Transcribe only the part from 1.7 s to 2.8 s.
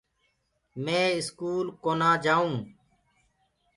ڪونآئونٚ جآئونٚ